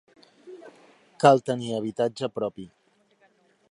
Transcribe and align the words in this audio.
Cal 1.25 1.43
tenir 1.51 1.71
habitatge 1.81 2.33
propi. 2.39 2.71